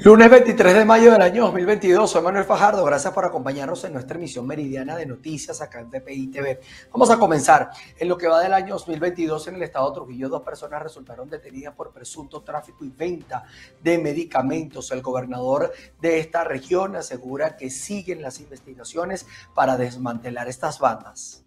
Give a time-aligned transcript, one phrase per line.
[0.00, 4.16] Lunes 23 de mayo del año 2022, soy Manuel Fajardo, gracias por acompañarnos en nuestra
[4.16, 6.60] emisión meridiana de noticias acá en TPI TV.
[6.92, 7.70] Vamos a comenzar.
[7.98, 11.28] En lo que va del año 2022 en el estado de Trujillo, dos personas resultaron
[11.28, 13.44] detenidas por presunto tráfico y venta
[13.82, 14.90] de medicamentos.
[14.92, 21.45] El gobernador de esta región asegura que siguen las investigaciones para desmantelar estas bandas.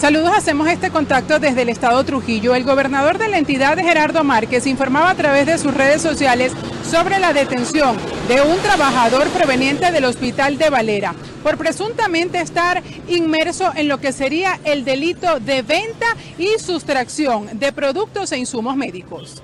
[0.00, 2.54] Saludos, hacemos este contacto desde el estado Trujillo.
[2.54, 6.52] El gobernador de la entidad, Gerardo Márquez, informaba a través de sus redes sociales
[6.90, 13.72] sobre la detención de un trabajador proveniente del hospital de Valera por presuntamente estar inmerso
[13.76, 16.06] en lo que sería el delito de venta
[16.38, 19.42] y sustracción de productos e insumos médicos.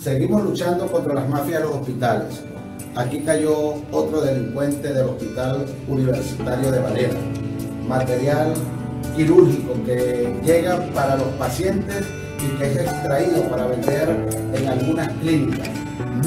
[0.00, 2.40] Seguimos luchando contra las mafias de los hospitales.
[2.94, 7.14] Aquí cayó otro delincuente del Hospital Universitario de Valera.
[7.86, 8.54] Material
[9.16, 12.04] quirúrgico que llega para los pacientes
[12.38, 15.70] y que es extraído para vender en algunas clínicas.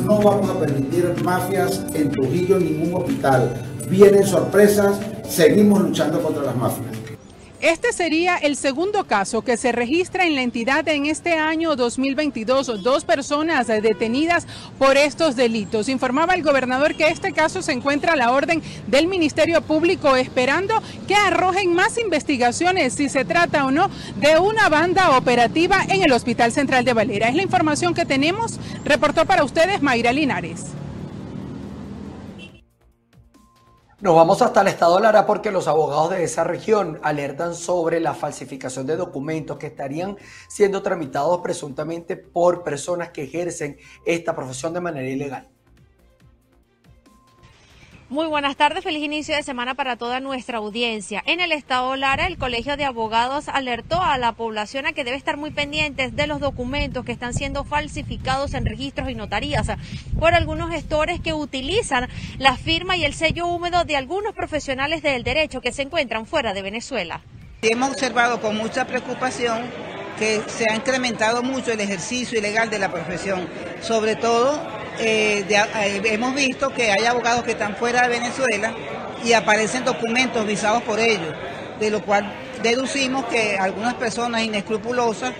[0.05, 3.53] No vamos a permitir mafias en Trujillo ningún hospital.
[3.89, 6.98] Vienen sorpresas, seguimos luchando contra las mafias.
[7.61, 12.81] Este sería el segundo caso que se registra en la entidad en este año 2022.
[12.81, 15.89] Dos personas detenidas por estos delitos.
[15.89, 20.81] Informaba el gobernador que este caso se encuentra a la orden del Ministerio Público esperando
[21.05, 23.89] que arrojen más investigaciones si se trata o no
[24.21, 27.27] de una banda operativa en el Hospital Central de Valera.
[27.27, 28.57] Es la información que tenemos.
[28.85, 30.67] Reportó para ustedes Mayra Linares.
[34.02, 38.00] Nos vamos hasta el estado de Lara porque los abogados de esa región alertan sobre
[38.00, 40.16] la falsificación de documentos que estarían
[40.47, 45.50] siendo tramitados presuntamente por personas que ejercen esta profesión de manera ilegal.
[48.09, 51.21] Muy buenas tardes, feliz inicio de semana para toda nuestra audiencia.
[51.27, 55.15] En el estado Lara, el Colegio de Abogados alertó a la población a que debe
[55.15, 59.67] estar muy pendientes de los documentos que están siendo falsificados en registros y notarías
[60.19, 65.23] por algunos gestores que utilizan la firma y el sello húmedo de algunos profesionales del
[65.23, 67.21] derecho que se encuentran fuera de Venezuela.
[67.61, 69.69] Hemos observado con mucha preocupación
[70.17, 73.48] que se ha incrementado mucho el ejercicio ilegal de la profesión,
[73.81, 78.73] sobre todo eh, eh, hemos visto que hay abogados que están fuera de Venezuela
[79.23, 81.33] y aparecen documentos visados por ellos,
[81.80, 85.33] de lo cual deducimos que algunas personas inescrupulosas,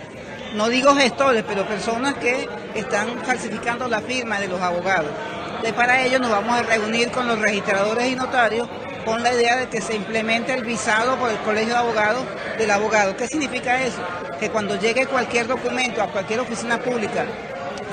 [0.56, 5.12] no digo gestores, pero personas que están falsificando la firma de los abogados.
[5.48, 8.68] Entonces, para ello nos vamos a reunir con los registradores y notarios
[9.06, 12.24] con la idea de que se implemente el visado por el Colegio de Abogados
[12.58, 13.16] del abogado.
[13.18, 14.00] ¿Qué significa eso?
[14.40, 17.26] Que cuando llegue cualquier documento a cualquier oficina pública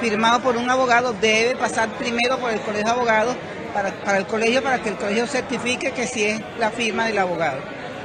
[0.00, 3.36] firmado por un abogado debe pasar primero por el colegio de abogados
[3.72, 7.58] para, el colegio para que el colegio certifique que sí es la firma del abogado.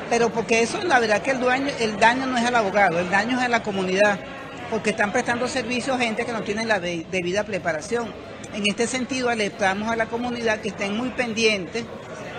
[0.10, 3.10] Pero porque eso, la verdad que el, dueño, el daño no es al abogado, el
[3.10, 4.20] daño es a la comunidad,
[4.70, 8.14] porque están prestando servicio a gente que no tiene la debida preparación.
[8.54, 11.86] En este sentido, alertamos a la comunidad que estén muy pendientes,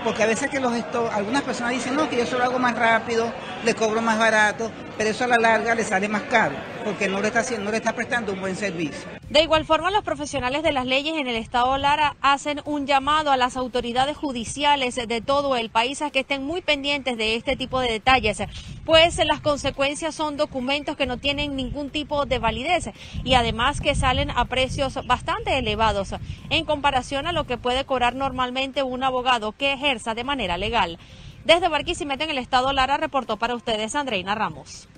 [0.05, 0.73] porque a veces que los
[1.15, 3.33] algunas personas dicen, no, que yo solo hago más rápido,
[3.65, 6.55] le cobro más barato, pero eso a la larga le sale más caro,
[6.85, 9.09] porque no le está, haciendo, no le está prestando un buen servicio.
[9.31, 13.31] De igual forma, los profesionales de las leyes en el estado Lara hacen un llamado
[13.31, 17.57] a las autoridades judiciales de todo el país a que estén muy pendientes de este
[17.57, 18.43] tipo de detalles,
[18.85, 22.91] pues las consecuencias son documentos que no tienen ningún tipo de validez
[23.25, 26.15] y además que salen a precios bastante elevados
[26.51, 30.99] en comparación a lo que puede cobrar normalmente un abogado que ejerza de manera legal.
[31.45, 34.89] Desde Barquisimeto en el estado Lara reportó para ustedes Andreina Ramos.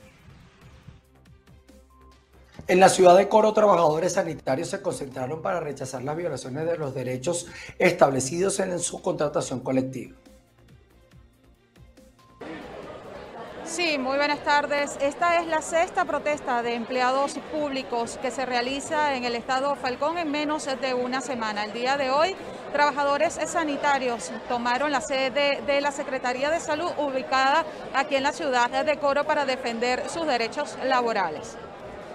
[2.67, 6.95] En la ciudad de Coro, trabajadores sanitarios se concentraron para rechazar las violaciones de los
[6.95, 7.47] derechos
[7.79, 10.17] establecidos en su contratación colectiva.
[13.75, 14.97] Sí, muy buenas tardes.
[15.01, 20.17] Esta es la sexta protesta de empleados públicos que se realiza en el estado Falcón
[20.17, 21.65] en menos de una semana.
[21.65, 22.37] El día de hoy,
[22.73, 27.65] trabajadores sanitarios tomaron la sede de la Secretaría de Salud ubicada
[27.97, 31.57] aquí en la ciudad de Coro para defender sus derechos laborales.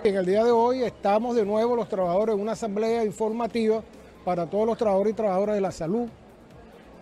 [0.06, 3.84] En el día de hoy estamos de nuevo los trabajadores en una asamblea informativa
[4.24, 6.08] para todos los trabajadores y trabajadoras de la salud,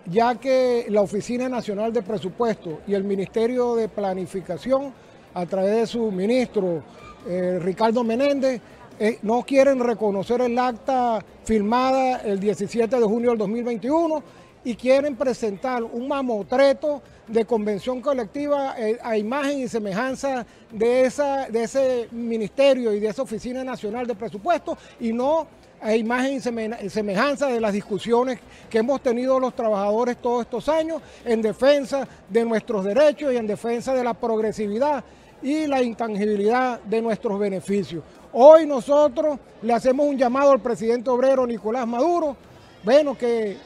[0.10, 4.94] ya que la Oficina Nacional de Presupuesto y el Ministerio de Planificación,
[5.34, 6.82] a través de su ministro
[7.28, 8.62] eh, Ricardo Menéndez,
[9.00, 14.24] eh, no quieren reconocer el acta firmada el 17 de junio del 2021
[14.64, 21.12] y quieren presentar un mamotreto de convención colectiva eh, a imagen y semejanza de,
[21.52, 25.48] de ese ministerio y de esa Oficina Nacional de Presupuesto y no
[25.82, 26.36] a imagen
[26.82, 28.40] y semejanza de las discusiones
[28.70, 33.48] que hemos tenido los trabajadores todos estos años en defensa de nuestros derechos y en
[33.48, 35.04] defensa de la progresividad
[35.42, 38.04] y la intangibilidad de nuestros beneficios.
[38.34, 42.36] Hoy nosotros le hacemos un llamado al presidente obrero Nicolás Maduro,
[42.84, 43.58] bueno, que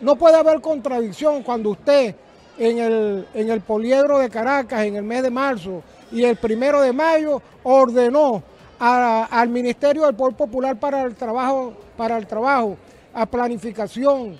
[0.00, 2.14] no puede haber contradicción cuando usted
[2.58, 5.82] en el, en el poliedro de Caracas en el mes de marzo
[6.12, 8.42] y el primero de mayo ordenó
[8.84, 12.76] al Ministerio del Poder Popular para el Trabajo, para el trabajo
[13.14, 14.36] a planificación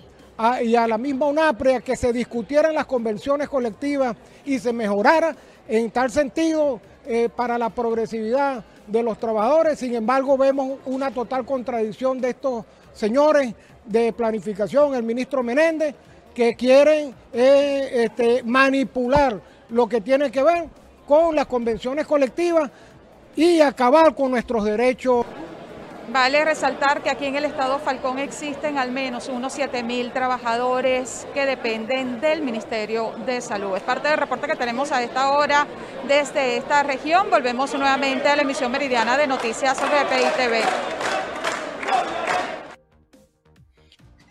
[0.63, 5.35] y a la misma UNAPRE a que se discutieran las convenciones colectivas y se mejorara
[5.67, 9.79] en tal sentido eh, para la progresividad de los trabajadores.
[9.79, 13.55] Sin embargo, vemos una total contradicción de estos señores
[13.87, 15.95] de planificación, el ministro Menéndez,
[16.35, 20.69] que quieren eh, este, manipular lo que tiene que ver
[21.07, 22.71] con las convenciones colectivas
[23.37, 25.27] y acabar con nuestros derechos.
[26.13, 31.27] Vale resaltar que aquí en el estado Falcón existen al menos unos 7 mil trabajadores
[31.33, 33.75] que dependen del Ministerio de Salud.
[33.75, 35.67] Es parte del reporte que tenemos a esta hora
[36.07, 37.31] desde esta región.
[37.31, 40.61] Volvemos nuevamente a la emisión meridiana de Noticias BPI TV.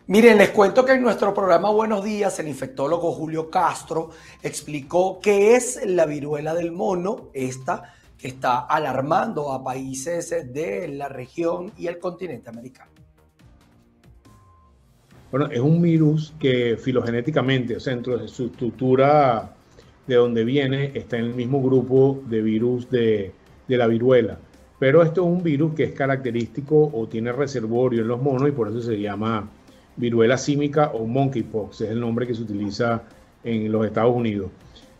[0.05, 4.11] Miren, les cuento que en nuestro programa Buenos Días, el infectólogo Julio Castro
[4.43, 11.71] explicó qué es la viruela del mono, esta está alarmando a países de la región
[11.77, 12.91] y el continente americano.
[15.31, 19.53] Bueno, es un virus que filogenéticamente, o sea, dentro de su estructura
[20.05, 23.31] de donde viene, está en el mismo grupo de virus de,
[23.67, 24.37] de la viruela.
[24.79, 28.51] Pero esto es un virus que es característico o tiene reservorio en los monos y
[28.51, 29.49] por eso se llama
[29.95, 33.03] viruela símica o monkeypox, es el nombre que se utiliza
[33.43, 34.51] en los Estados Unidos.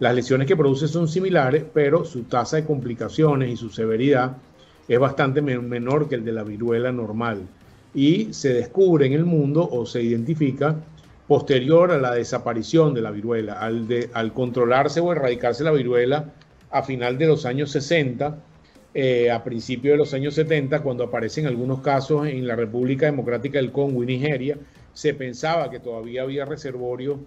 [0.04, 4.36] Las lesiones que produce son similares, pero su tasa de complicaciones y su severidad
[4.86, 7.48] es bastante menor que el de la viruela normal.
[7.94, 10.76] Y se descubre en el mundo o se identifica
[11.26, 16.34] posterior a la desaparición de la viruela, al, controlarse o erradicarse la viruela
[16.70, 18.38] a final de los años 60,
[18.94, 23.58] eh, a principios de los años 70, cuando aparecen algunos casos en la República Democrática
[23.58, 24.58] del Congo y Nigeria,
[24.92, 27.22] se pensaba que todavía había reservorio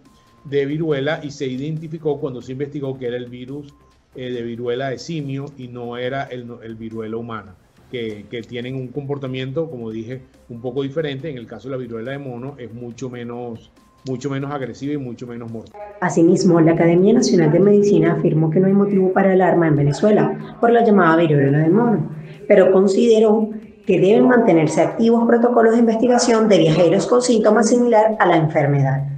[0.48, 3.75] de viruela y se identificó cuando se investigó que era el virus
[4.14, 7.54] eh, de viruela de simio y no era el, viruela humana,
[7.90, 11.28] que, que, tienen un comportamiento, como dije, un poco diferente.
[11.28, 13.70] En el caso de la viruela de mono es mucho menos,
[14.08, 15.78] mucho menos agresiva y mucho menos mortal.
[16.00, 20.56] Asimismo, la Academia Nacional de Medicina afirmó que no hay motivo para alarma en Venezuela
[20.60, 22.08] por la llamada viruela de mono,
[22.48, 23.50] pero consideró
[23.87, 29.15] que deben mantenerse activos protocolos de investigación de viajeros con síntomas similares a la enfermedad.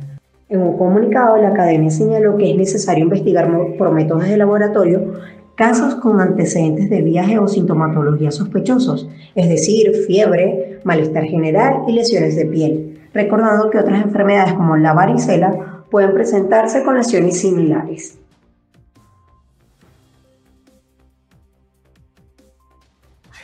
[0.50, 5.12] En un comunicado, la academia señaló que es necesario investigar por métodos de laboratorio
[5.54, 12.36] casos con antecedentes de viaje o sintomatología sospechosos, es decir, fiebre, malestar general y lesiones
[12.36, 18.18] de piel, recordando que otras enfermedades como la varicela pueden presentarse con lesiones similares.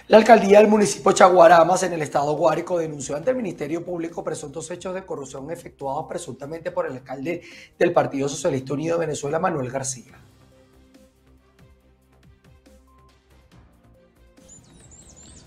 [0.06, 4.70] La alcaldía del municipio Chaguaramas en el estado Guárico denunció ante el Ministerio Público presuntos
[4.70, 7.40] hechos de corrupción efectuados presuntamente por el alcalde
[7.78, 10.12] del Partido Socialista Unido de Venezuela, Manuel García.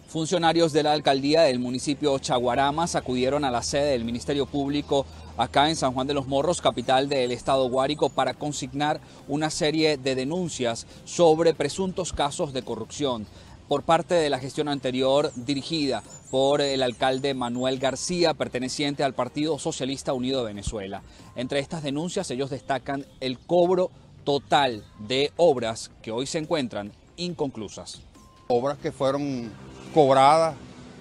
[0.07, 5.05] Funcionarios de la alcaldía del municipio Chaguaramas acudieron a la sede del Ministerio Público
[5.37, 9.97] acá en San Juan de los Morros, capital del estado Guárico, para consignar una serie
[9.97, 13.27] de denuncias sobre presuntos casos de corrupción
[13.67, 19.59] por parte de la gestión anterior dirigida por el alcalde Manuel García, perteneciente al Partido
[19.59, 21.01] Socialista Unido de Venezuela.
[21.35, 23.91] Entre estas denuncias ellos destacan el cobro
[24.23, 28.01] total de obras que hoy se encuentran inconclusas.
[28.47, 29.51] Obras que fueron
[29.93, 30.55] cobradas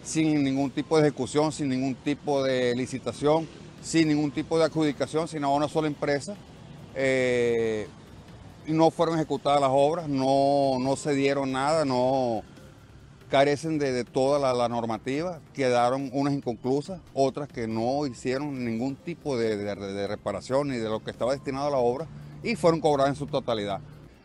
[0.05, 3.49] sin ningún tipo de ejecución, sin ningún tipo de licitación,
[3.83, 6.37] sin ningún tipo de adjudicación, sino a una sola empresa.
[6.95, 7.89] Eh,
[8.69, 12.43] no fueron ejecutadas las obras, no, no se dieron nada, no,
[13.31, 20.07] carecen de, toda la, normativa, quedaron unas inconclusas, otras que no hicieron ningún tipo de,
[20.07, 22.07] reparación ni de lo que estaba destinado a la obra
[22.43, 23.81] y fueron cobradas en su totalidad.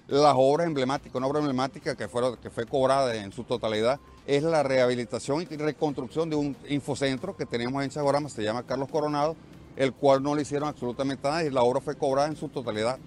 [0.08, 5.42] Las obras emblemáticas, una obra emblemática que, fue cobrada en su totalidad es la rehabilitación
[5.50, 9.36] y reconstrucción de un infocentro que tenemos en Chagorama, se llama Carlos Coronado,
[9.78, 13.00] el cual no le hicieron absolutamente nada y la obra fue cobrada en su totalidad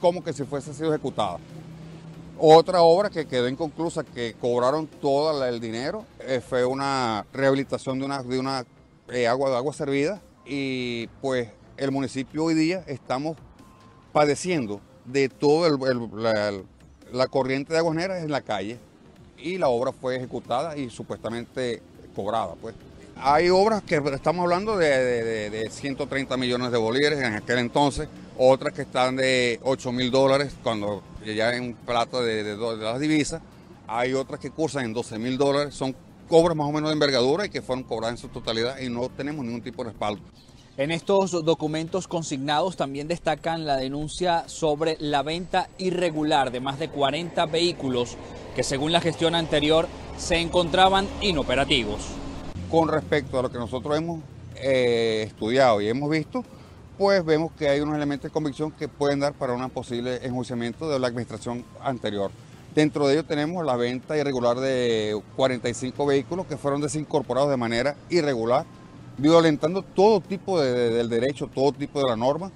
[0.00, 1.38] como que si fuese sido ejecutada.
[2.38, 8.04] Otra obra que quedó inconclusa, que cobraron todo el dinero, eh, fue una rehabilitación de
[8.04, 8.66] una, de una
[9.08, 13.38] eh, agua, de agua servida y pues el municipio hoy día estamos
[14.12, 15.70] padeciendo de toda
[17.12, 18.78] la, corriente de aguas negras en la calle
[19.38, 21.80] y la obra fue ejecutada y supuestamente
[22.14, 22.54] cobrada.
[22.60, 22.74] Pues.
[23.16, 28.72] Hay obras que estamos hablando de, de 130 millones de bolívares en aquel entonces, otras
[28.74, 33.00] que están de 8 mil dólares cuando ya en un plato de, de, de las
[33.00, 33.42] divisas,
[33.86, 35.94] hay otras que cursan en 12 mil dólares, son
[36.28, 39.08] cobras más o menos de envergadura y que fueron cobradas en su totalidad y no
[39.08, 40.22] tenemos ningún tipo de respaldo.
[40.76, 46.90] En estos documentos consignados también destacan la denuncia sobre la venta irregular de más de
[46.90, 48.18] 40 vehículos
[48.54, 49.88] que según la gestión anterior
[50.18, 52.02] se encontraban inoperativos.
[52.70, 54.20] Con respecto a lo que nosotros hemos
[54.56, 56.44] eh, estudiado y hemos visto,
[56.98, 60.88] pues vemos que hay unos elementos de convicción que pueden dar para un posible enjuiciamiento
[60.88, 62.30] de la administración anterior.
[62.74, 67.96] Dentro de ello tenemos la venta irregular de 45 vehículos que fueron desincorporados de manera
[68.10, 68.66] irregular,
[69.18, 72.50] violentando todo tipo de, de, del derecho, todo tipo de la norma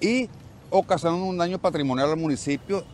[0.00, 0.28] y
[0.70, 2.84] ocasionando un daño patrimonial al municipio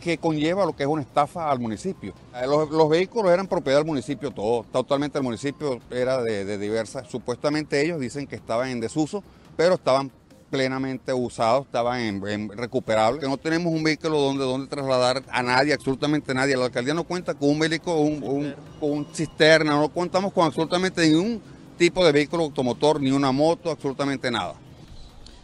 [0.00, 2.14] que conlleva lo que es una estafa al municipio.
[2.46, 7.08] Los, los vehículos eran propiedad del municipio, todo, totalmente el municipio era de, de diversas.
[7.08, 9.22] Supuestamente ellos dicen que estaban en desuso,
[9.58, 10.08] pero estaban
[10.50, 13.28] plenamente usados, estaban en, en recuperables.
[13.28, 16.56] No tenemos un vehículo donde, donde trasladar a nadie, absolutamente nadie.
[16.56, 20.46] La alcaldía no cuenta con un vehículo, un, un, con un cisterna, no contamos con
[20.46, 21.42] absolutamente ningún
[21.76, 24.54] tipo de vehículo automotor, ni una moto, absolutamente nada.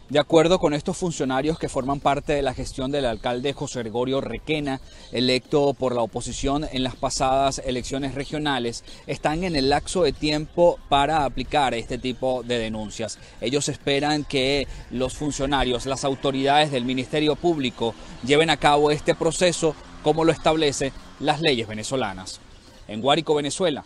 [0.07, 4.21] De acuerdo con estos funcionarios que forman parte de la gestión del alcalde José Gregorio
[4.21, 4.79] Requena,
[5.11, 10.77] electo por la oposición en las pasadas elecciones regionales, están en el lapso de tiempo
[10.89, 13.17] para aplicar este tipo de denuncias.
[13.41, 19.73] Ellos esperan que los funcionarios, las autoridades del Ministerio Público lleven a cabo este proceso
[20.03, 22.39] como lo establece las leyes venezolanas.
[22.87, 23.83] En Guárico, Venezuela,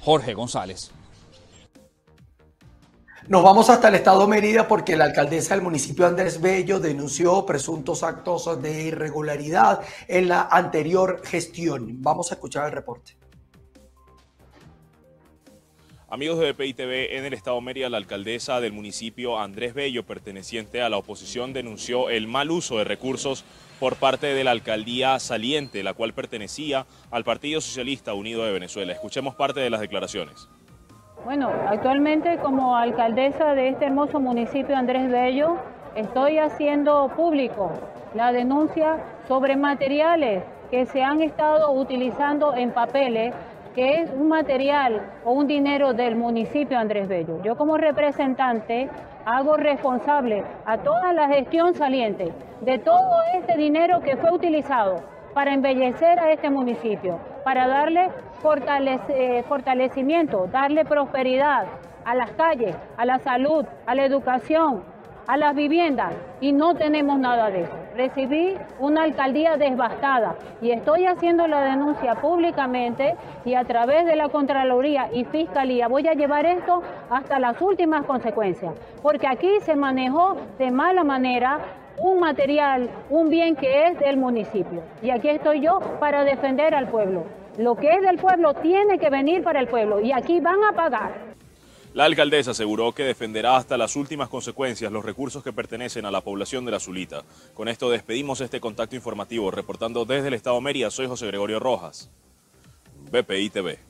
[0.00, 0.90] Jorge González.
[3.30, 8.02] Nos vamos hasta el estado Mérida porque la alcaldesa del municipio Andrés Bello denunció presuntos
[8.02, 12.02] actos de irregularidad en la anterior gestión.
[12.02, 13.16] Vamos a escuchar el reporte.
[16.08, 20.88] Amigos de BPI en el estado Mérida, la alcaldesa del municipio Andrés Bello, perteneciente a
[20.88, 23.44] la oposición, denunció el mal uso de recursos
[23.78, 28.92] por parte de la alcaldía saliente, la cual pertenecía al Partido Socialista Unido de Venezuela.
[28.92, 30.48] Escuchemos parte de las declaraciones.
[31.24, 35.58] Bueno, actualmente como alcaldesa de este hermoso municipio Andrés Bello,
[35.94, 37.72] estoy haciendo público
[38.14, 38.96] la denuncia
[39.28, 43.34] sobre materiales que se han estado utilizando en papeles,
[43.74, 47.42] que es un material o un dinero del municipio Andrés Bello.
[47.42, 48.88] Yo como representante
[49.26, 55.02] hago responsable a toda la gestión saliente de todo este dinero que fue utilizado
[55.34, 61.66] para embellecer a este municipio, para darle fortalece, fortalecimiento, darle prosperidad
[62.04, 64.82] a las calles, a la salud, a la educación,
[65.26, 67.72] a las viviendas y no tenemos nada de eso.
[67.94, 74.28] Recibí una alcaldía devastada y estoy haciendo la denuncia públicamente y a través de la
[74.28, 80.36] Contraloría y Fiscalía voy a llevar esto hasta las últimas consecuencias, porque aquí se manejó
[80.58, 81.60] de mala manera
[82.00, 84.82] un material, un bien que es del municipio.
[85.02, 87.26] Y aquí estoy yo para defender al pueblo.
[87.58, 90.72] Lo que es del pueblo tiene que venir para el pueblo y aquí van a
[90.72, 91.30] pagar.
[91.92, 96.20] La alcaldesa aseguró que defenderá hasta las últimas consecuencias los recursos que pertenecen a la
[96.20, 97.22] población de la Zulita.
[97.52, 99.50] Con esto despedimos este contacto informativo.
[99.50, 102.08] Reportando desde el Estado Mérida, soy José Gregorio Rojas,
[103.10, 103.89] BPI TV.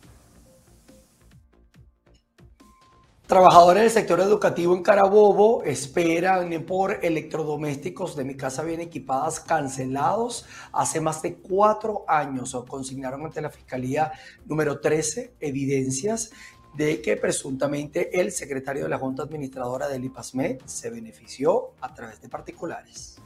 [3.31, 10.47] Trabajadores del sector educativo en Carabobo esperan por electrodomésticos de mi casa bien equipadas cancelados
[10.73, 12.57] hace más de cuatro años.
[12.67, 14.11] Consignaron ante la Fiscalía
[14.47, 16.33] número 13 evidencias
[16.75, 22.21] de que presuntamente el secretario de la Junta Administradora del IPASME se benefició a través
[22.21, 23.23] de particulares.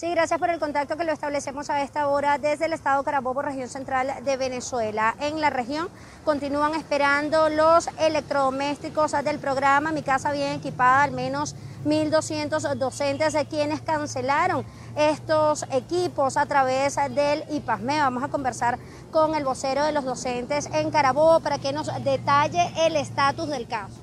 [0.00, 3.42] Sí, gracias por el contacto que lo establecemos a esta hora desde el estado Carabobo,
[3.42, 5.14] región central de Venezuela.
[5.20, 5.88] En la región
[6.24, 11.54] continúan esperando los electrodomésticos del programa Mi Casa Bien Equipada, al menos
[11.84, 14.64] 1.200 docentes de quienes cancelaron
[14.96, 17.98] estos equipos a través del IPASME.
[17.98, 18.78] Vamos a conversar
[19.10, 23.68] con el vocero de los docentes en Carabobo para que nos detalle el estatus del
[23.68, 24.00] caso.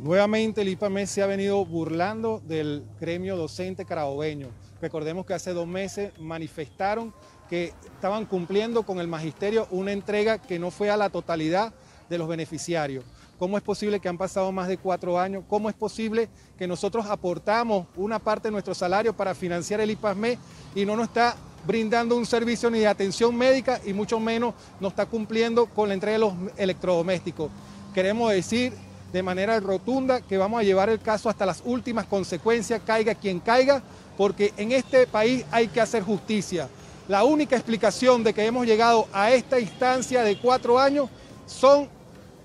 [0.00, 4.65] Nuevamente el IPAME se ha venido burlando del gremio docente carabobeño.
[4.80, 7.14] Recordemos que hace dos meses manifestaron
[7.48, 11.72] que estaban cumpliendo con el magisterio una entrega que no fue a la totalidad
[12.10, 13.04] de los beneficiarios.
[13.38, 15.44] ¿Cómo es posible que han pasado más de cuatro años?
[15.48, 16.28] ¿Cómo es posible
[16.58, 20.38] que nosotros aportamos una parte de nuestro salario para financiar el IPASME
[20.74, 24.88] y no nos está brindando un servicio ni de atención médica y mucho menos no
[24.88, 27.50] está cumpliendo con la entrega de los electrodomésticos?
[27.94, 28.72] Queremos decir
[29.12, 33.40] de manera rotunda que vamos a llevar el caso hasta las últimas consecuencias, caiga quien
[33.40, 33.82] caiga,
[34.16, 36.68] porque en este país hay que hacer justicia.
[37.08, 41.08] La única explicación de que hemos llegado a esta instancia de cuatro años
[41.46, 41.88] son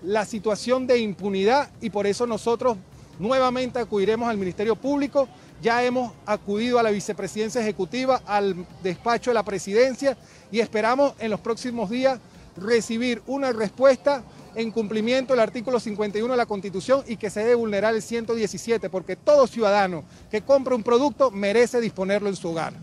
[0.03, 2.77] la situación de impunidad y por eso nosotros
[3.19, 5.27] nuevamente acudiremos al Ministerio Público,
[5.61, 10.17] ya hemos acudido a la vicepresidencia ejecutiva, al despacho de la presidencia
[10.51, 12.19] y esperamos en los próximos días
[12.57, 14.23] recibir una respuesta
[14.55, 18.89] en cumplimiento del artículo 51 de la Constitución y que se debe vulnerar el 117,
[18.89, 22.73] porque todo ciudadano que compra un producto merece disponerlo en su hogar.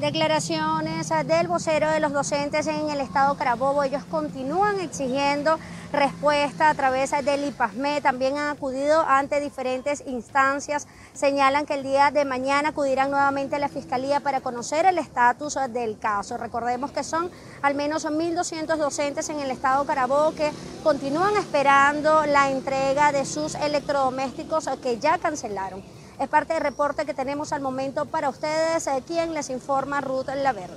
[0.00, 5.58] Declaraciones del vocero de los docentes en el estado Carabobo, ellos continúan exigiendo
[5.92, 12.10] respuesta a través del IPASME, también han acudido ante diferentes instancias, señalan que el día
[12.10, 16.38] de mañana acudirán nuevamente a la Fiscalía para conocer el estatus del caso.
[16.38, 17.30] Recordemos que son
[17.60, 20.50] al menos 1.200 docentes en el estado Carabobo que
[20.82, 25.99] continúan esperando la entrega de sus electrodomésticos que ya cancelaron.
[26.20, 30.26] Es parte del reporte que tenemos al momento para ustedes, eh, quien les informa Ruth
[30.26, 30.76] Laverde.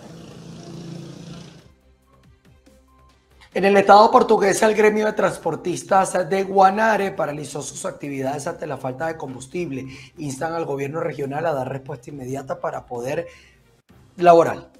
[3.53, 8.77] En el estado portugués, el gremio de transportistas de Guanare paralizó sus actividades ante la
[8.77, 9.85] falta de combustible.
[10.17, 13.27] Instan al gobierno regional a dar respuesta inmediata para poder
[14.15, 14.71] laboral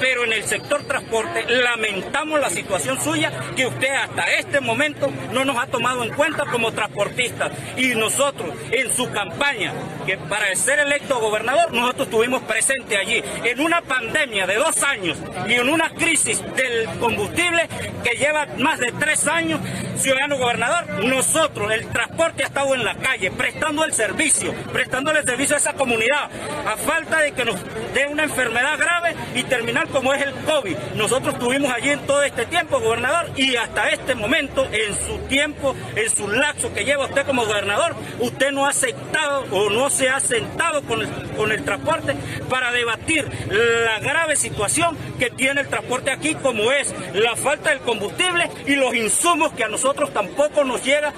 [0.00, 5.44] pero en el sector transporte lamentamos la situación suya que usted hasta este momento no
[5.44, 7.52] nos ha tomado en cuenta como transportistas.
[7.76, 9.72] Y nosotros en su campaña,
[10.06, 15.18] que para ser electo gobernador, nosotros estuvimos presentes allí, en una pandemia de dos años
[15.48, 17.68] y en una crisis del combustible
[18.04, 19.60] que lleva más de tres años,
[19.98, 25.26] ciudadano gobernador, nosotros, el transporte ha estado en la calle, prestando el servicio, prestándole el
[25.26, 26.30] servicio a esa comunidad,
[26.66, 27.56] a falta de que nos
[27.94, 30.76] dé una enfermedad grave y terminar como es el COVID.
[30.94, 35.74] Nosotros estuvimos allí en todo este tiempo, gobernador, y hasta este momento, en su tiempo,
[35.96, 40.08] en su lapso que lleva usted como gobernador, usted no ha aceptado o no se
[40.08, 42.14] ha sentado con el, con el transporte
[42.48, 47.80] para debatir la grave situación que tiene el transporte aquí, como es la falta del
[47.80, 51.12] combustible y los insumos que a nosotros tampoco nos llega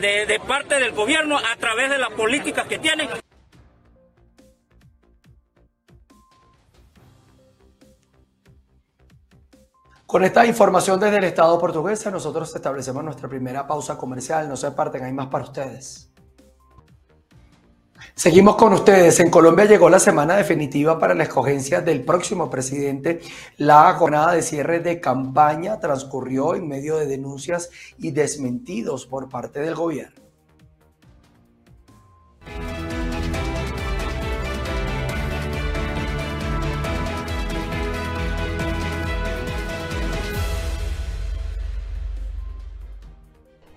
[0.00, 3.08] de, de parte del gobierno a través de la política que tienen.
[10.10, 14.48] Con esta información desde el Estado portugués, nosotros establecemos nuestra primera pausa comercial.
[14.48, 16.09] No se aparten, hay más para ustedes.
[18.20, 19.18] Seguimos con ustedes.
[19.20, 23.20] En Colombia llegó la semana definitiva para la escogencia del próximo presidente.
[23.56, 29.60] La jornada de cierre de campaña transcurrió en medio de denuncias y desmentidos por parte
[29.60, 30.20] del gobierno.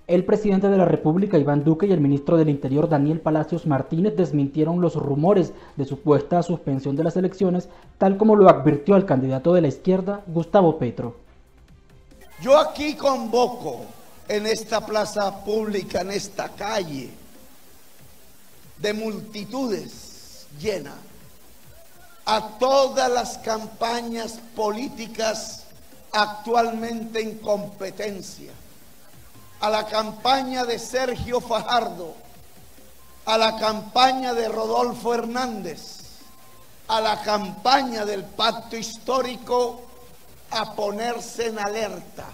[0.06, 4.18] El presidente de la República, Iván Duque, y el ministro del Interior, Daniel Palacios Martínez,
[4.18, 9.54] desmintieron los rumores de supuesta suspensión de las elecciones, tal como lo advirtió el candidato
[9.54, 11.16] de la izquierda, Gustavo Petro.
[12.42, 13.86] Yo aquí convoco
[14.28, 17.10] en esta plaza pública, en esta calle,
[18.80, 20.96] de multitudes llena,
[22.26, 25.66] a todas las campañas políticas
[26.12, 28.52] actualmente en competencia
[29.64, 32.16] a la campaña de Sergio Fajardo,
[33.26, 36.20] a la campaña de Rodolfo Hernández,
[36.90, 39.80] a la campaña del pacto histórico
[40.52, 42.26] a ponerse en alerta.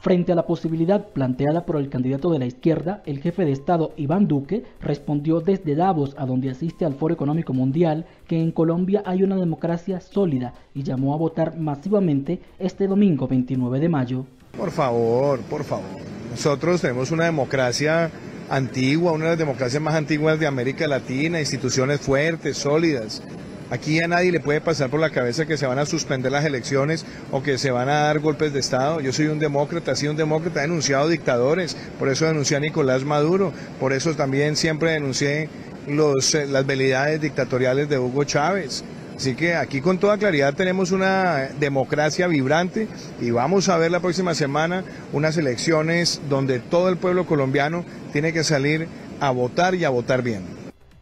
[0.00, 3.92] Frente a la posibilidad planteada por el candidato de la izquierda, el jefe de Estado
[3.98, 9.02] Iván Duque respondió desde Davos, a donde asiste al Foro Económico Mundial, que en Colombia
[9.04, 14.24] hay una democracia sólida y llamó a votar masivamente este domingo 29 de mayo.
[14.56, 16.19] Por favor, por favor.
[16.30, 18.10] Nosotros tenemos una democracia
[18.48, 23.22] antigua, una de las democracias más antiguas de América Latina, instituciones fuertes, sólidas.
[23.70, 26.44] Aquí a nadie le puede pasar por la cabeza que se van a suspender las
[26.44, 29.00] elecciones o que se van a dar golpes de Estado.
[29.00, 32.60] Yo soy un demócrata, he sido un demócrata, he denunciado dictadores, por eso denuncié a
[32.60, 35.48] Nicolás Maduro, por eso también siempre denuncié
[35.86, 38.84] los, eh, las velidades dictatoriales de Hugo Chávez.
[39.20, 42.88] Así que aquí con toda claridad tenemos una democracia vibrante
[43.20, 48.32] y vamos a ver la próxima semana unas elecciones donde todo el pueblo colombiano tiene
[48.32, 48.88] que salir
[49.20, 50.40] a votar y a votar bien.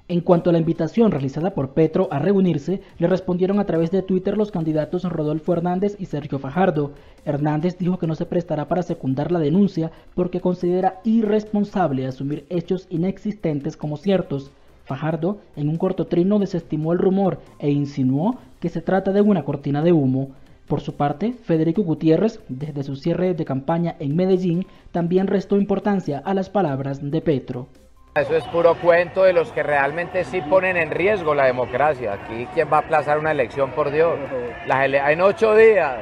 [0.09, 4.03] En cuanto a la invitación realizada por Petro a reunirse, le respondieron a través de
[4.03, 6.95] Twitter los candidatos Rodolfo Hernández y Sergio Fajardo.
[7.25, 12.89] Hernández dijo que no se prestará para secundar la denuncia porque considera irresponsable asumir hechos
[12.91, 14.51] inexistentes como ciertos.
[14.89, 19.45] Fajardo, en un corto trino, desestimó el rumor e insinuó que se trata de una
[19.45, 20.31] cortina de humo.
[20.67, 26.23] Por su parte, Federico Gutiérrez, desde su cierre de campaña en Medellín, también restó importancia
[26.25, 27.69] a las palabras de Petro.
[28.15, 32.15] Eso es puro cuento de los que realmente sí ponen en riesgo la democracia.
[32.15, 34.19] Aquí, ¿quién va a aplazar una elección, por Dios?
[34.67, 36.01] en ocho días,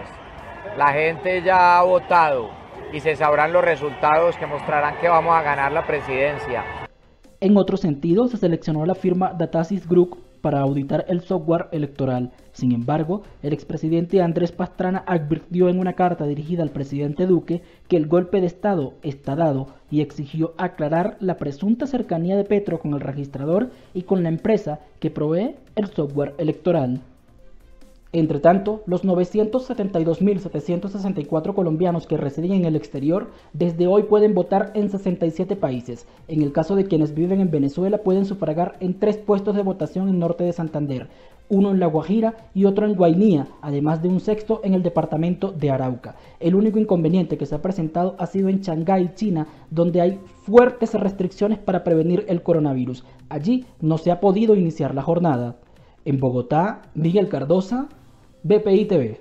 [0.78, 2.50] la gente ya ha votado
[2.92, 6.85] y se sabrán los resultados que mostrarán que vamos a ganar la presidencia.
[7.40, 12.32] En otro sentido, se seleccionó la firma Datasis Group para auditar el software electoral.
[12.52, 17.96] Sin embargo, el expresidente Andrés Pastrana advirtió en una carta dirigida al presidente Duque que
[17.96, 22.94] el golpe de Estado está dado y exigió aclarar la presunta cercanía de Petro con
[22.94, 27.00] el registrador y con la empresa que provee el software electoral.
[28.16, 34.88] Entre tanto, los 972.764 colombianos que residen en el exterior desde hoy pueden votar en
[34.88, 36.06] 67 países.
[36.26, 40.08] En el caso de quienes viven en Venezuela pueden sufragar en tres puestos de votación
[40.08, 41.10] en norte de Santander,
[41.50, 45.52] uno en La Guajira y otro en Guainía, además de un sexto en el departamento
[45.52, 46.16] de Arauca.
[46.40, 50.94] El único inconveniente que se ha presentado ha sido en Shanghái, China, donde hay fuertes
[50.94, 53.04] restricciones para prevenir el coronavirus.
[53.28, 55.56] Allí no se ha podido iniciar la jornada.
[56.06, 57.90] En Bogotá, Miguel Cardosa,
[58.48, 59.20] BPI TV.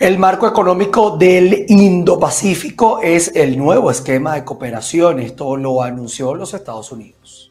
[0.00, 5.20] El marco económico del Indo-Pacífico es el nuevo esquema de cooperación.
[5.20, 7.47] Esto lo anunció los Estados Unidos.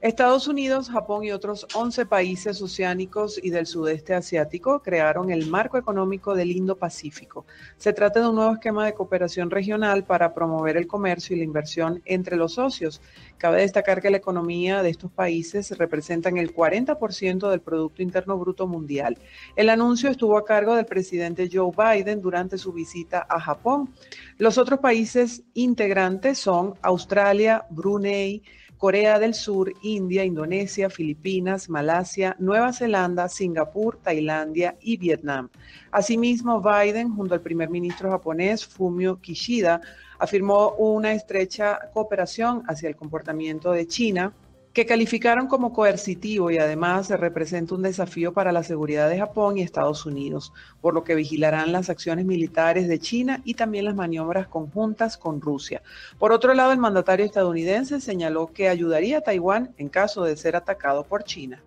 [0.00, 5.76] Estados Unidos, Japón y otros 11 países oceánicos y del sudeste asiático crearon el marco
[5.76, 7.44] económico del Indo-Pacífico.
[7.76, 11.44] Se trata de un nuevo esquema de cooperación regional para promover el comercio y la
[11.44, 13.02] inversión entre los socios.
[13.36, 18.66] Cabe destacar que la economía de estos países representan el 40% del Producto Interno Bruto
[18.66, 19.18] Mundial.
[19.54, 23.92] El anuncio estuvo a cargo del presidente Joe Biden durante su visita a Japón.
[24.38, 28.42] Los otros países integrantes son Australia, Brunei,
[28.80, 35.50] Corea del Sur, India, Indonesia, Filipinas, Malasia, Nueva Zelanda, Singapur, Tailandia y Vietnam.
[35.90, 39.82] Asimismo, Biden, junto al primer ministro japonés Fumio Kishida,
[40.18, 44.32] afirmó una estrecha cooperación hacia el comportamiento de China
[44.72, 49.62] que calificaron como coercitivo y además representa un desafío para la seguridad de Japón y
[49.62, 54.46] Estados Unidos, por lo que vigilarán las acciones militares de China y también las maniobras
[54.46, 55.82] conjuntas con Rusia.
[56.18, 60.54] Por otro lado, el mandatario estadounidense señaló que ayudaría a Taiwán en caso de ser
[60.54, 61.60] atacado por China.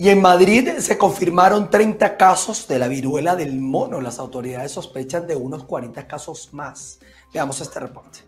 [0.00, 4.00] Y en Madrid se confirmaron 30 casos de la viruela del mono.
[4.00, 7.00] Las autoridades sospechan de unos 40 casos más.
[7.32, 8.20] Veamos este reporte.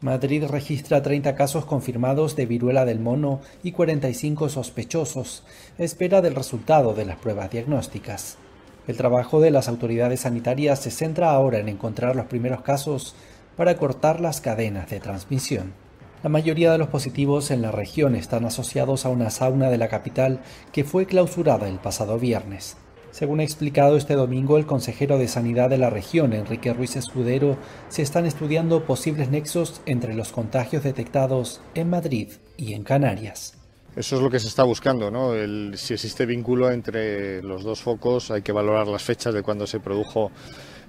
[0.00, 5.42] Madrid registra 30 casos confirmados de viruela del mono y 45 sospechosos.
[5.76, 8.38] Espera del resultado de las pruebas diagnósticas.
[8.86, 13.16] El trabajo de las autoridades sanitarias se centra ahora en encontrar los primeros casos
[13.56, 15.74] para cortar las cadenas de transmisión.
[16.22, 19.88] La mayoría de los positivos en la región están asociados a una sauna de la
[19.88, 20.40] capital
[20.72, 22.76] que fue clausurada el pasado viernes.
[23.10, 27.56] Según ha explicado este domingo el consejero de Sanidad de la región, Enrique Ruiz Escudero,
[27.88, 33.54] se están estudiando posibles nexos entre los contagios detectados en Madrid y en Canarias.
[33.96, 35.32] Eso es lo que se está buscando, ¿no?
[35.76, 39.80] si existe vínculo entre los dos focos, hay que valorar las fechas de cuando se
[39.80, 40.30] produjo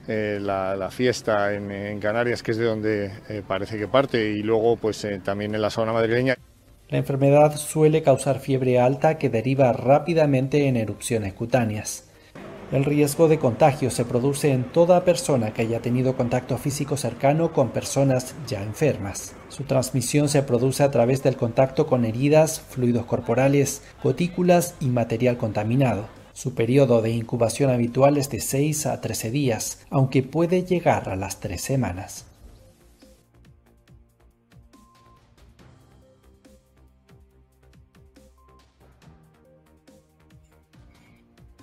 [0.08, 4.76] eh, la, fiesta en, Canarias, que es de donde eh, parece que parte, y luego
[4.76, 6.36] pues eh, también en la zona madrileña.
[6.90, 12.09] La enfermedad suele causar fiebre alta que deriva rápidamente en erupciones cutáneas.
[12.72, 17.52] El riesgo de contagio se produce en toda persona que haya tenido contacto físico cercano
[17.52, 19.34] con personas ya enfermas.
[19.48, 25.38] Su transmisión se produce a través del contacto con heridas, fluidos corporales, gotículas y material
[25.38, 26.06] contaminado.
[26.34, 31.16] Su periodo de incubación habitual es de 6 a 13 días, aunque puede llegar a
[31.16, 32.29] las 3 semanas.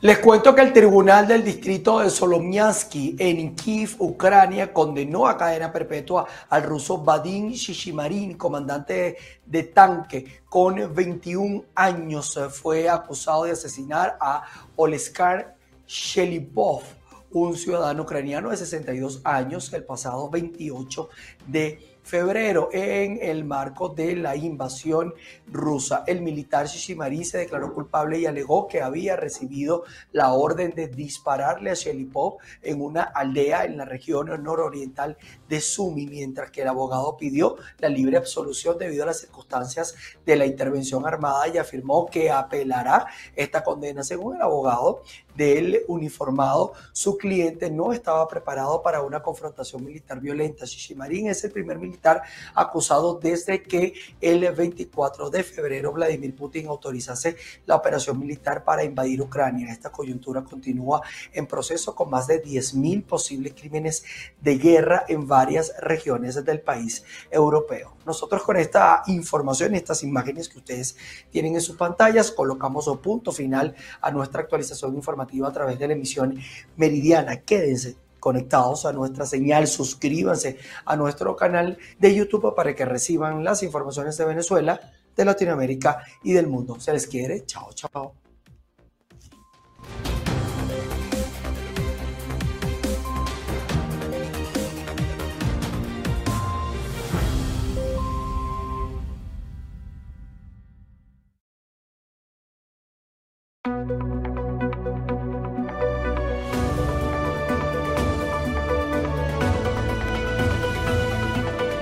[0.02, 5.72] Les cuento que el Tribunal del Distrito de Solomiansky en Kiev, Ucrania, condenó a cadena
[5.72, 12.38] perpetua al ruso Vadim Shishimarin, comandante de tanque con 21 años.
[12.50, 14.42] Fue acusado de asesinar a
[14.76, 15.56] Oleskar
[15.86, 16.82] Shelipov,
[17.30, 21.08] un ciudadano ucraniano de 62 años, el pasado 28
[21.46, 25.12] de febrero en el marco de la invasión
[25.48, 26.04] rusa.
[26.06, 31.70] El militar Shishimari se declaró culpable y alegó que había recibido la orden de dispararle
[31.70, 35.16] a Shelipov en una aldea en la región nororiental
[35.48, 40.36] de Sumi, mientras que el abogado pidió la libre absolución debido a las circunstancias de
[40.36, 44.04] la intervención armada y afirmó que apelará esta condena.
[44.04, 45.02] Según el abogado,
[45.36, 50.64] del uniformado, su cliente no estaba preparado para una confrontación militar violenta.
[50.64, 52.22] Shishimarin es el primer militar militar
[52.54, 59.22] acusado desde que el 24 de febrero Vladimir Putin autorizase la operación militar para invadir
[59.22, 59.72] Ucrania.
[59.72, 61.00] Esta coyuntura continúa
[61.32, 64.04] en proceso con más de 10.000 posibles crímenes
[64.40, 67.96] de guerra en varias regiones del país europeo.
[68.04, 70.96] Nosotros con esta información y estas imágenes que ustedes
[71.30, 75.88] tienen en sus pantallas colocamos un punto final a nuestra actualización informativa a través de
[75.88, 76.38] la emisión
[76.76, 77.40] meridiana.
[77.40, 83.62] Quédense conectados a nuestra señal, suscríbanse a nuestro canal de YouTube para que reciban las
[83.62, 84.80] informaciones de Venezuela,
[85.14, 86.80] de Latinoamérica y del mundo.
[86.80, 87.46] Se les quiere.
[87.46, 88.25] Chao, chao.